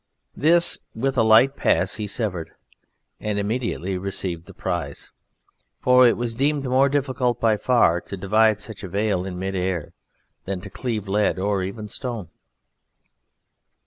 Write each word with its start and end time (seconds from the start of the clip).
This, 0.35 0.79
with 0.95 1.15
a 1.15 1.21
light 1.21 1.55
pass, 1.55 1.97
he 1.97 2.07
severed, 2.07 2.49
and 3.19 3.37
immediately 3.37 3.99
received 3.99 4.47
the 4.47 4.53
prize. 4.55 5.11
For 5.79 6.07
it 6.07 6.17
was 6.17 6.33
deemed 6.33 6.65
more 6.65 6.89
difficult 6.89 7.39
by 7.39 7.55
far 7.55 8.01
to 8.01 8.17
divide 8.17 8.59
such 8.59 8.81
a 8.83 8.87
veil 8.89 9.25
in 9.27 9.37
mid 9.37 9.53
air, 9.55 9.93
than 10.45 10.59
to 10.61 10.71
cleave 10.71 11.07
lead 11.07 11.37
or 11.37 11.61
even 11.61 11.87
stone. 11.87 12.29